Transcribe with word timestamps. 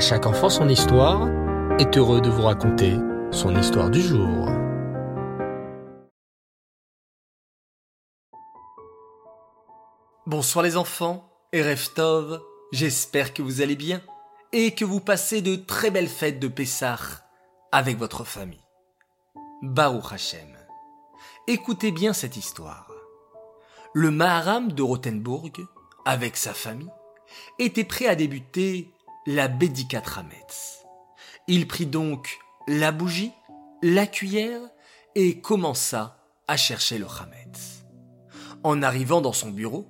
Chaque 0.00 0.24
enfant 0.24 0.48
son 0.48 0.66
histoire 0.70 1.28
est 1.78 1.98
heureux 1.98 2.22
de 2.22 2.30
vous 2.30 2.40
raconter 2.40 2.96
son 3.30 3.54
histoire 3.54 3.90
du 3.90 4.00
jour. 4.00 4.48
Bonsoir 10.24 10.64
les 10.64 10.78
enfants 10.78 11.30
et 11.52 11.62
j'espère 12.72 13.34
que 13.34 13.42
vous 13.42 13.60
allez 13.60 13.76
bien 13.76 14.00
et 14.52 14.74
que 14.74 14.86
vous 14.86 15.00
passez 15.00 15.42
de 15.42 15.54
très 15.54 15.90
belles 15.90 16.08
fêtes 16.08 16.40
de 16.40 16.48
Pessah 16.48 16.96
avec 17.70 17.98
votre 17.98 18.24
famille. 18.24 18.64
Baruch 19.60 20.14
Hashem. 20.14 20.56
Écoutez 21.46 21.92
bien 21.92 22.14
cette 22.14 22.38
histoire. 22.38 22.90
Le 23.92 24.10
Maharam 24.10 24.72
de 24.72 24.82
Rothenburg, 24.82 25.52
avec 26.06 26.38
sa 26.38 26.54
famille, 26.54 26.90
était 27.58 27.84
prêt 27.84 28.06
à 28.06 28.14
débuter 28.14 28.94
la 29.26 29.48
Bédikat 29.48 30.02
Rametz. 30.04 30.84
Il 31.48 31.66
prit 31.66 31.86
donc 31.86 32.38
la 32.68 32.92
bougie, 32.92 33.32
la 33.82 34.06
cuillère 34.06 34.60
et 35.14 35.40
commença 35.40 36.18
à 36.48 36.56
chercher 36.56 36.98
le 36.98 37.06
Hametz. 37.06 37.84
En 38.62 38.82
arrivant 38.82 39.20
dans 39.20 39.32
son 39.32 39.50
bureau, 39.50 39.88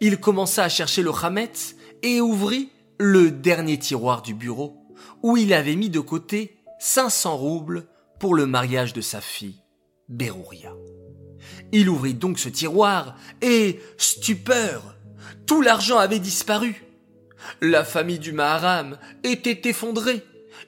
il 0.00 0.18
commença 0.18 0.64
à 0.64 0.68
chercher 0.68 1.02
le 1.02 1.12
Hametz 1.12 1.76
et 2.02 2.20
ouvrit 2.20 2.70
le 2.98 3.30
dernier 3.30 3.78
tiroir 3.78 4.22
du 4.22 4.34
bureau 4.34 4.76
où 5.22 5.36
il 5.36 5.52
avait 5.52 5.76
mis 5.76 5.90
de 5.90 6.00
côté 6.00 6.58
500 6.78 7.36
roubles 7.36 7.86
pour 8.18 8.34
le 8.34 8.46
mariage 8.46 8.92
de 8.92 9.00
sa 9.00 9.20
fille, 9.20 9.62
Berouria. 10.08 10.74
Il 11.72 11.88
ouvrit 11.88 12.14
donc 12.14 12.38
ce 12.38 12.48
tiroir 12.48 13.16
et, 13.40 13.80
stupeur, 13.96 14.96
tout 15.46 15.62
l'argent 15.62 15.98
avait 15.98 16.18
disparu. 16.18 16.84
La 17.60 17.84
famille 17.84 18.18
du 18.18 18.32
Maharam 18.32 18.98
était 19.22 19.68
effondrée. 19.68 20.24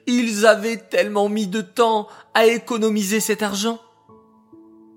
Ils 0.07 0.45
avaient 0.45 0.77
tellement 0.77 1.29
mis 1.29 1.47
de 1.47 1.61
temps 1.61 2.07
à 2.33 2.45
économiser 2.45 3.19
cet 3.19 3.41
argent. 3.41 3.79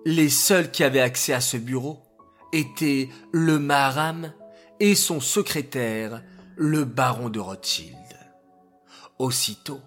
Les 0.05 0.29
seuls 0.29 0.71
qui 0.71 0.85
avaient 0.85 1.01
accès 1.01 1.33
à 1.33 1.41
ce 1.41 1.57
bureau 1.57 2.01
étaient 2.53 3.09
le 3.33 3.59
Maharam 3.59 4.33
et 4.81 4.95
son 4.95 5.21
secrétaire, 5.21 6.23
le 6.57 6.85
baron 6.85 7.29
de 7.29 7.41
Rothschild. 7.41 7.97
Aussitôt, 9.19 9.81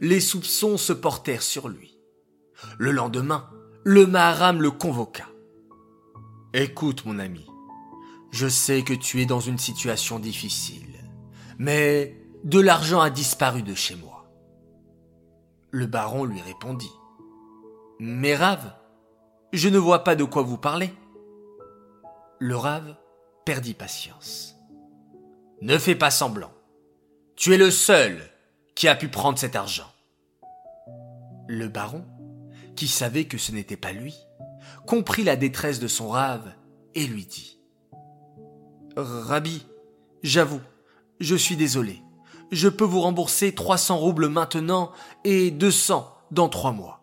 les 0.00 0.20
soupçons 0.20 0.76
se 0.76 0.92
portèrent 0.92 1.42
sur 1.42 1.68
lui. 1.68 1.98
Le 2.78 2.90
lendemain, 2.90 3.48
le 3.84 4.06
Maharam 4.06 4.60
le 4.62 4.70
convoqua. 4.70 5.26
Écoute, 6.54 7.04
mon 7.04 7.18
ami, 7.18 7.46
je 8.30 8.48
sais 8.48 8.82
que 8.82 8.94
tu 8.94 9.20
es 9.20 9.26
dans 9.26 9.40
une 9.40 9.58
situation 9.58 10.18
difficile, 10.18 10.95
mais 11.58 12.16
de 12.44 12.60
l'argent 12.60 13.00
a 13.00 13.10
disparu 13.10 13.62
de 13.62 13.74
chez 13.74 13.96
moi. 13.96 14.30
Le 15.70 15.86
baron 15.86 16.24
lui 16.24 16.40
répondit. 16.40 16.92
Mais 17.98 18.36
Rave, 18.36 18.72
je 19.52 19.68
ne 19.68 19.78
vois 19.78 20.04
pas 20.04 20.16
de 20.16 20.24
quoi 20.24 20.42
vous 20.42 20.58
parlez. 20.58 20.92
Le 22.38 22.56
Rave 22.56 22.96
perdit 23.44 23.74
patience. 23.74 24.56
Ne 25.62 25.78
fais 25.78 25.94
pas 25.94 26.10
semblant. 26.10 26.52
Tu 27.34 27.54
es 27.54 27.58
le 27.58 27.70
seul 27.70 28.18
qui 28.74 28.88
a 28.88 28.94
pu 28.94 29.08
prendre 29.08 29.38
cet 29.38 29.56
argent. 29.56 29.90
Le 31.48 31.68
baron, 31.68 32.04
qui 32.76 32.88
savait 32.88 33.24
que 33.24 33.38
ce 33.38 33.52
n'était 33.52 33.76
pas 33.76 33.92
lui, 33.92 34.14
comprit 34.86 35.24
la 35.24 35.36
détresse 35.36 35.80
de 35.80 35.88
son 35.88 36.08
rave 36.08 36.54
et 36.94 37.06
lui 37.06 37.24
dit 37.24 37.58
Rabbi, 38.96 39.66
j'avoue, 40.22 40.60
je 41.20 41.36
suis 41.36 41.56
désolé. 41.56 42.02
Je 42.52 42.68
peux 42.68 42.84
vous 42.84 43.00
rembourser 43.00 43.54
300 43.54 43.96
roubles 43.98 44.28
maintenant 44.28 44.92
et 45.24 45.50
200 45.50 46.12
dans 46.30 46.48
trois 46.48 46.72
mois. 46.72 47.00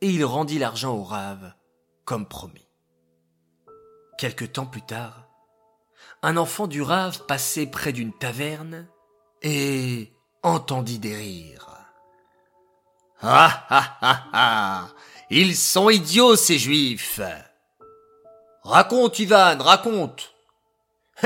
Et 0.00 0.10
il 0.10 0.24
rendit 0.24 0.58
l'argent 0.58 0.94
au 0.94 1.04
rave, 1.04 1.52
comme 2.04 2.26
promis. 2.26 2.66
Quelque 4.18 4.44
temps 4.44 4.66
plus 4.66 4.82
tard, 4.82 5.28
un 6.22 6.36
enfant 6.36 6.66
du 6.66 6.82
rave 6.82 7.24
passait 7.26 7.66
près 7.66 7.92
d'une 7.92 8.12
taverne 8.12 8.88
et 9.42 10.12
entendit 10.42 10.98
des 10.98 11.14
rires. 11.14 11.68
Ah 13.22 13.66
ah 13.68 13.98
ah 14.00 14.24
ah 14.32 14.88
Ils 15.28 15.56
sont 15.56 15.90
idiots 15.90 16.36
ces 16.36 16.58
juifs 16.58 17.20
Raconte, 18.62 19.18
Ivan, 19.18 19.58
raconte 19.58 20.34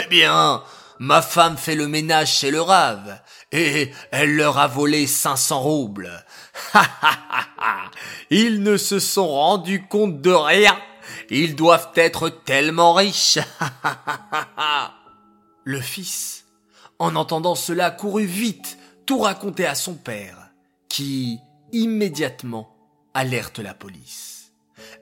Eh 0.03 0.06
bien, 0.06 0.62
ma 0.99 1.22
femme 1.22 1.56
fait 1.56 1.75
le 1.75 1.88
ménage 1.88 2.32
chez 2.32 2.50
le 2.50 2.60
rave, 2.60 3.21
et 3.53 3.91
elle 4.10 4.37
leur 4.37 4.59
a 4.59 4.66
volé 4.66 5.06
500 5.06 5.60
roubles. 5.60 6.25
Ha 6.72 6.87
ha 7.03 7.19
ha 7.59 7.91
Ils 8.31 8.62
ne 8.62 8.77
se 8.77 8.99
sont 8.99 9.28
rendus 9.28 9.87
compte 9.87 10.21
de 10.21 10.31
rien. 10.31 10.77
Ils 11.31 11.54
doivent 11.54 11.91
être 11.94 12.28
tellement 12.28 12.94
riches. 12.94 13.38
Le 15.65 15.81
fils, 15.81 16.44
en 16.99 17.16
entendant 17.16 17.54
cela, 17.54 17.91
courut 17.91 18.27
vite 18.27 18.78
tout 19.06 19.19
raconter 19.19 19.66
à 19.66 19.75
son 19.75 19.94
père, 19.94 20.50
qui, 20.88 21.41
immédiatement, 21.72 22.77
alerte 23.15 23.59
la 23.59 23.75
police. 23.75 24.53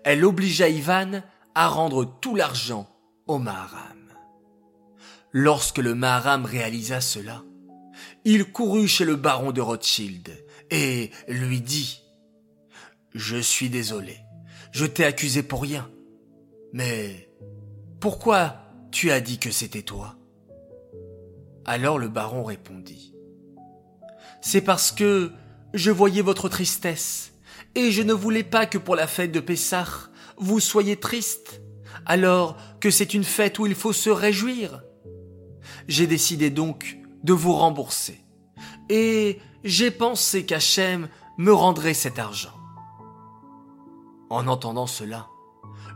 Elle 0.05 0.25
obligea 0.25 0.69
Ivan 0.69 1.23
à 1.55 1.69
rendre 1.69 2.05
tout 2.21 2.35
l'argent 2.35 2.89
au 3.27 3.39
Maharam. 3.39 4.02
Lorsque 5.33 5.79
le 5.79 5.95
Maharam 5.95 6.45
réalisa 6.45 7.01
cela, 7.01 7.43
il 8.25 8.53
courut 8.53 8.87
chez 8.87 9.07
le 9.07 9.17
baron 9.17 9.51
de 9.51 9.63
Rothschild 9.63 10.29
et 10.71 11.11
lui 11.27 11.63
dit 11.63 12.03
Je 13.15 13.39
suis 13.39 13.71
désolé, 13.71 14.19
je 14.73 14.85
t'ai 14.85 15.07
accusé 15.07 15.43
pour 15.43 15.63
rien. 15.63 15.91
Mais 16.75 17.31
pourquoi 17.99 18.57
tu 18.91 19.11
as 19.11 19.21
dit 19.21 19.39
que 19.39 19.51
c'était 19.51 19.83
toi? 19.83 20.17
Alors 21.65 21.99
le 21.99 22.09
baron 22.09 22.45
répondit 22.45 23.15
C'est 24.43 24.61
parce 24.61 24.93
que 24.93 25.33
je 25.73 25.91
voyais 25.91 26.23
votre 26.23 26.51
tristesse 26.51 27.33
et 27.75 27.91
je 27.91 28.03
ne 28.03 28.13
voulais 28.13 28.45
pas 28.45 28.67
que 28.67 28.77
pour 28.77 28.97
la 28.97 29.07
fête 29.07 29.33
de 29.33 29.41
Pessah, 29.41 30.11
vous 30.37 30.61
soyez 30.61 30.97
triste, 30.97 31.63
alors 32.05 32.59
que 32.81 32.91
c'est 32.91 33.15
une 33.15 33.25
fête 33.25 33.59
où 33.59 33.67
il 33.67 33.75
faut 33.75 33.95
se 33.95 34.11
réjouir. 34.11 34.83
J'ai 35.89 36.07
décidé 36.07 36.51
donc 36.51 36.99
de 37.23 37.33
vous 37.33 37.53
rembourser. 37.53 38.21
Et 38.89 39.41
j'ai 39.65 39.91
pensé 39.91 40.45
qu'Hachem 40.45 41.09
me 41.39 41.53
rendrait 41.53 41.95
cet 41.95 42.19
argent. 42.19 42.55
En 44.31 44.47
entendant 44.49 44.87
cela, 44.87 45.29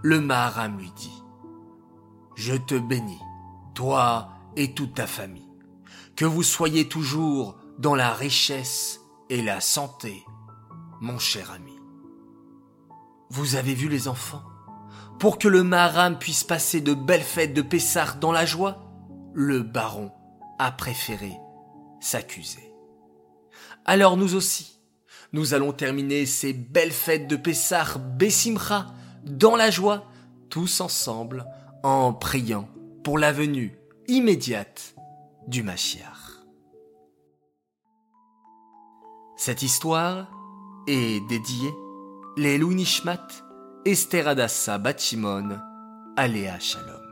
le 0.03 0.21
Maharam 0.21 0.79
lui 0.79 0.93
dit, 0.97 1.23
Je 2.35 2.55
te 2.55 2.75
bénis, 2.75 3.21
toi 3.75 4.31
et 4.57 4.73
toute 4.75 4.95
ta 4.95 5.07
famille, 5.07 5.49
que 6.17 6.25
vous 6.25 6.43
soyez 6.43 6.89
toujours 6.89 7.57
dans 7.79 7.95
la 7.95 8.13
richesse 8.13 9.01
et 9.31 9.43
la 9.43 9.61
santé, 9.61 10.25
mon 11.01 11.19
cher 11.19 11.51
ami. 11.51 11.73
Vous 13.31 13.57
avez 13.57 13.75
vu 13.75 13.89
les 13.89 14.09
enfants? 14.09 14.45
Pour 15.19 15.39
que 15.39 15.49
le 15.49 15.63
Maharam 15.63 16.19
puisse 16.19 16.45
passer 16.45 16.81
de 16.81 16.95
belles 16.95 17.23
fêtes 17.23 17.55
de 17.55 17.63
Pessah 17.63 18.13
dans 18.21 18.33
la 18.33 18.47
joie, 18.47 18.86
le 19.37 19.63
baron 19.63 20.11
a 20.59 20.73
préféré 20.73 21.39
s'accuser. 22.01 22.73
Alors 23.85 24.17
nous 24.17 24.35
aussi, 24.35 24.81
nous 25.33 25.53
allons 25.53 25.73
terminer 25.73 26.25
ces 26.25 26.55
belles 26.55 26.91
fêtes 26.91 27.29
de 27.29 27.37
Pessah 27.37 27.99
Bessimcha 27.99 28.87
dans 29.25 29.55
la 29.55 29.71
joie, 29.71 30.07
tous 30.49 30.81
ensemble, 30.81 31.45
en 31.83 32.15
priant 32.15 32.67
pour 33.05 33.19
la 33.19 33.31
venue 33.31 33.79
immédiate 34.09 34.95
du 35.47 35.63
Mashiach. 35.63 36.43
Cette 39.37 39.61
histoire 39.61 40.31
est 40.89 41.21
dédiée 41.29 41.75
les 42.39 42.59
Nishmat, 42.59 43.29
Esther 43.85 44.29
Adassa 44.29 44.79
Batimon, 44.79 45.59
Aléa 46.17 46.59
Shalom. 46.59 47.03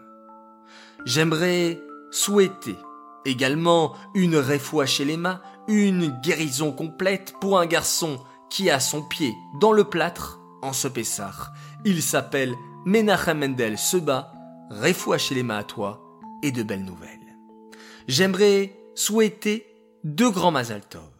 J'aimerais 1.04 1.78
souhaiter 2.14 2.76
également 3.24 3.94
une 4.14 4.36
refoua 4.36 4.86
chez 4.86 5.04
les 5.04 5.16
mains, 5.16 5.40
une 5.66 6.08
guérison 6.20 6.70
complète 6.72 7.34
pour 7.40 7.58
un 7.58 7.66
garçon 7.66 8.20
qui 8.50 8.70
a 8.70 8.78
son 8.78 9.02
pied 9.02 9.34
dans 9.60 9.72
le 9.72 9.84
plâtre 9.84 10.38
en 10.62 10.72
ce 10.72 10.86
Pessar. 10.86 11.52
Il 11.84 12.02
s'appelle 12.02 12.54
Menachem 12.84 13.38
Mendel 13.38 13.76
Seba, 13.78 14.32
refoua 14.70 15.18
chez 15.18 15.34
les 15.34 15.42
mains 15.42 15.58
à 15.58 15.64
toi 15.64 16.02
et 16.42 16.52
de 16.52 16.62
belles 16.62 16.84
nouvelles. 16.84 17.10
J'aimerais 18.06 18.78
souhaiter 18.94 19.66
deux 20.04 20.30
grands 20.30 20.52
Mazaltov. 20.52 21.10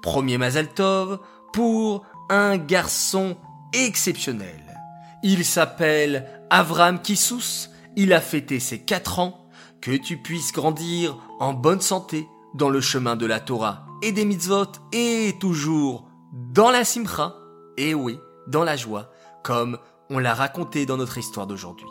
Premier 0.00 0.38
Mazaltov 0.38 1.18
pour 1.52 2.06
un 2.30 2.56
garçon 2.56 3.36
exceptionnel. 3.74 4.80
Il 5.22 5.44
s'appelle 5.44 6.26
Avram 6.48 7.02
Kissous, 7.02 7.68
il 7.96 8.12
a 8.12 8.20
fêté 8.20 8.60
ses 8.60 8.80
quatre 8.80 9.18
ans, 9.18 9.41
que 9.82 9.96
tu 9.96 10.16
puisses 10.16 10.52
grandir 10.52 11.18
en 11.40 11.52
bonne 11.52 11.80
santé, 11.80 12.28
dans 12.54 12.70
le 12.70 12.80
chemin 12.80 13.16
de 13.16 13.26
la 13.26 13.40
Torah 13.40 13.84
et 14.02 14.12
des 14.12 14.24
mitzvot 14.24 14.66
et 14.92 15.34
toujours 15.40 16.06
dans 16.32 16.70
la 16.70 16.84
simcha, 16.84 17.34
et 17.76 17.94
oui, 17.94 18.18
dans 18.46 18.64
la 18.64 18.76
joie, 18.76 19.10
comme 19.42 19.78
on 20.10 20.18
l'a 20.18 20.34
raconté 20.34 20.86
dans 20.86 20.96
notre 20.96 21.18
histoire 21.18 21.46
d'aujourd'hui. 21.46 21.88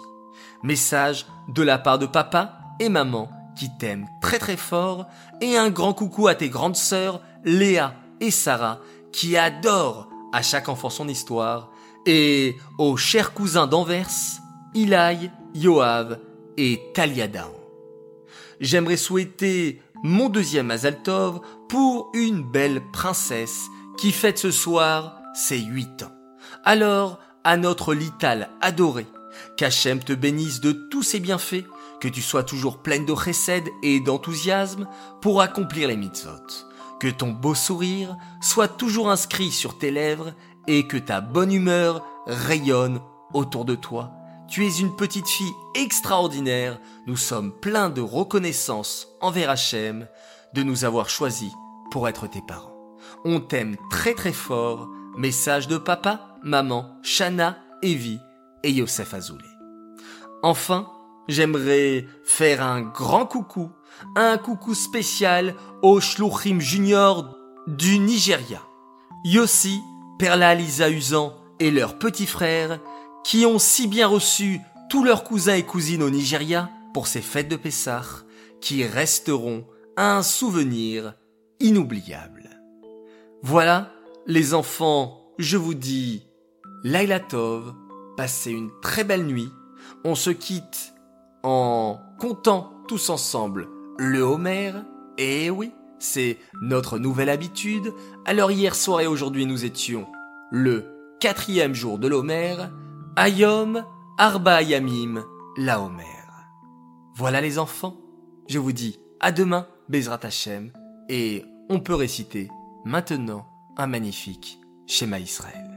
Message 0.64 1.26
de 1.50 1.64
la 1.64 1.78
part 1.78 2.00
de 2.00 2.06
papa 2.06 2.60
et 2.80 2.90
maman 2.90 3.30
qui 3.58 3.70
t'aiment 3.78 4.08
très 4.22 4.40
très 4.40 4.58
fort 4.58 5.08
et 5.42 5.58
un 5.58 5.70
grand 5.70 5.94
coucou 5.94 6.28
à 6.28 6.36
tes 6.36 6.50
grandes 6.50 6.76
sœurs 6.76 7.22
Léa 7.44 7.96
et 8.20 8.32
Sarah 8.32 8.80
qui 9.12 9.36
adorent 9.36 10.08
à 10.32 10.42
chaque 10.42 10.70
enfant 10.70 10.90
son 10.90 11.08
histoire 11.08 11.70
et 12.06 12.58
aux 12.78 12.98
chers 12.98 13.34
cousins 13.34 13.68
d'Anvers, 13.68 14.10
Ilaï, 14.74 15.32
Yoav 15.54 16.20
et 16.58 16.82
Taliadaon. 16.94 17.61
J'aimerais 18.62 18.96
souhaiter 18.98 19.82
mon 20.04 20.30
deuxième 20.30 20.70
Azaltov 20.70 21.42
pour 21.68 22.12
une 22.14 22.44
belle 22.44 22.84
princesse 22.94 23.66
qui 23.98 24.12
fête 24.12 24.38
ce 24.38 24.52
soir 24.52 25.20
ses 25.34 25.58
huit 25.58 26.04
ans. 26.04 26.12
Alors, 26.64 27.18
à 27.44 27.58
notre 27.58 27.96
Lital 27.96 28.50
adoré, 28.62 29.08
qu'Hachem 29.58 30.00
te 30.00 30.14
bénisse 30.14 30.62
de 30.62 30.74
tous 30.92 31.02
ses 31.02 31.20
bienfaits, 31.20 31.66
que 32.00 32.08
tu 32.08 32.22
sois 32.22 32.44
toujours 32.44 32.84
pleine 32.84 33.06
de 33.08 33.16
chesed 33.16 33.68
et 33.82 34.00
d'enthousiasme 34.00 34.88
pour 35.22 35.42
accomplir 35.42 35.88
les 35.88 35.98
mitzvot, 35.98 36.30
que 37.00 37.08
ton 37.08 37.32
beau 37.32 37.56
sourire 37.56 38.16
soit 38.42 38.68
toujours 38.68 39.10
inscrit 39.10 39.50
sur 39.50 39.80
tes 39.80 39.90
lèvres 39.90 40.34
et 40.68 40.86
que 40.86 40.98
ta 40.98 41.20
bonne 41.20 41.52
humeur 41.52 42.06
rayonne 42.28 43.02
autour 43.34 43.66
de 43.66 43.74
toi. 43.74 44.12
Tu 44.52 44.66
es 44.66 44.80
une 44.82 44.94
petite 44.94 45.30
fille 45.30 45.54
extraordinaire, 45.76 46.78
nous 47.08 47.16
sommes 47.16 47.54
pleins 47.54 47.90
de 47.90 48.02
reconnaissance 48.02 49.08
envers 49.22 49.50
Hachem 49.50 50.10
de 50.54 50.62
nous 50.62 50.84
avoir 50.84 51.10
choisis 51.10 51.54
pour 51.90 52.10
être 52.10 52.28
tes 52.28 52.42
parents. 52.42 52.76
On 53.24 53.40
t'aime 53.40 53.78
très 53.90 54.14
très 54.14 54.34
fort, 54.34 54.90
message 55.16 55.70
de 55.70 55.78
papa, 55.78 56.36
maman, 56.44 56.98
Shana, 57.02 57.60
Evie 57.82 58.20
et 58.64 58.72
Yosef 58.72 59.14
Azoulay. 59.14 59.46
Enfin, 60.44 60.92
j'aimerais 61.30 62.06
faire 62.26 62.62
un 62.62 62.82
grand 62.82 63.26
coucou, 63.26 63.72
un 64.18 64.38
coucou 64.38 64.74
spécial 64.74 65.56
aux 65.82 66.02
Shluchim 66.02 66.60
Junior 66.60 67.38
du 67.68 68.00
Nigeria. 68.00 68.62
Yossi, 69.24 69.80
Perla 70.20 70.56
Lisa 70.56 70.90
Usan 70.90 71.38
et 71.62 71.72
leurs 71.72 71.98
petits 71.98 72.28
frères 72.28 72.82
qui 73.24 73.46
ont 73.46 73.60
si 73.60 73.88
bien 73.88 74.08
reçu 74.08 74.62
tous 74.90 75.04
leurs 75.04 75.24
cousins 75.24 75.56
et 75.56 75.64
cousines 75.64 76.04
au 76.04 76.10
Nigeria 76.10 76.70
pour 76.94 77.08
ces 77.08 77.22
fêtes 77.22 77.48
de 77.48 77.56
Pessah 77.56 78.04
qui 78.60 78.86
resteront 78.86 79.66
un 79.98 80.24
souvenir 80.24 81.14
inoubliable. 81.60 82.50
Voilà, 83.44 83.92
les 84.28 84.54
enfants, 84.54 85.32
je 85.38 85.58
vous 85.58 85.74
dis 85.74 86.28
Laila 86.84 87.20
Tov, 87.20 87.74
passez 88.18 88.52
une 88.52 88.72
très 88.82 89.04
belle 89.04 89.26
nuit. 89.26 89.50
On 90.04 90.16
se 90.16 90.30
quitte 90.30 90.94
en 91.44 92.00
comptant 92.20 92.74
tous 92.88 93.10
ensemble 93.10 93.68
le 93.98 94.22
Homer. 94.22 94.74
Et 95.18 95.50
oui, 95.50 95.72
c'est 96.00 96.38
notre 96.62 96.98
nouvelle 96.98 97.30
habitude. 97.30 97.94
Alors 98.26 98.52
hier 98.52 98.76
soir 98.76 99.02
et 99.02 99.08
aujourd'hui 99.08 99.46
nous 99.46 99.66
étions 99.66 100.08
le 100.52 100.86
quatrième 101.20 101.74
jour 101.74 102.00
de 102.00 102.08
l'Homer. 102.08 102.56
Ayom, 103.18 103.86
Arba 104.18 104.62
Yamim, 104.62 105.24
la 105.58 105.82
Homer. 105.82 106.06
Voilà 107.14 107.42
les 107.42 107.60
enfants, 107.60 107.98
je 108.48 108.58
vous 108.58 108.72
dis 108.72 109.00
à 109.20 109.34
demain, 109.34 109.68
Bezrat 109.90 110.20
Hashem, 110.24 110.72
et 111.10 111.44
on 111.70 111.82
peut 111.82 111.94
réciter 111.94 112.50
maintenant 112.86 113.46
un 113.76 113.88
magnifique 113.88 114.60
schéma 114.88 115.20
Israël. 115.20 115.71